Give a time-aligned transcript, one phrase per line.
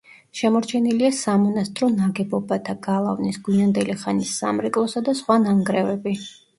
[0.37, 6.21] შემორჩენილია სამონასტრო ნაგებობათა, გალავნის, გვიანდელი ხანის სამრეკლოსა და სხვა ნანგრევები.